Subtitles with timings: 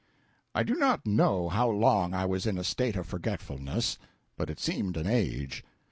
[0.55, 3.99] I do not know how long I was in a state of forgetfulness,
[4.35, 5.63] but it seemed an age.